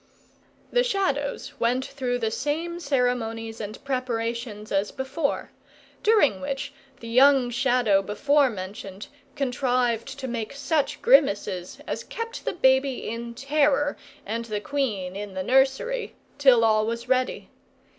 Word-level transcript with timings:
The 0.71 0.83
Shadows 0.83 1.53
went 1.59 1.85
through 1.85 2.17
the 2.17 2.31
same 2.31 2.79
ceremonies 2.79 3.61
and 3.61 3.77
preparations 3.83 4.71
as 4.71 4.89
before; 4.91 5.51
during 6.01 6.41
which, 6.41 6.73
the 7.01 7.07
young 7.07 7.51
Shadow 7.51 8.01
before 8.01 8.49
mentioned 8.49 9.09
contrived 9.35 10.07
to 10.17 10.27
make 10.27 10.53
such 10.53 11.03
grimaces 11.03 11.77
as 11.85 12.03
kept 12.03 12.45
the 12.45 12.53
baby 12.53 13.07
in 13.07 13.35
terror, 13.35 13.95
and 14.25 14.45
the 14.45 14.59
queen 14.59 15.15
in 15.15 15.35
the 15.35 15.43
nursery, 15.43 16.15
till 16.39 16.65
all 16.65 16.87
was 16.87 17.07
ready. 17.07 17.51